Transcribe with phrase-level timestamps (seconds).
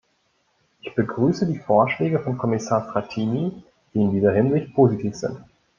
[0.81, 3.61] Ich begrüße die Vorschläge von Kommissar Frattini,
[3.93, 5.43] die in dieser Hinsicht positiv sind.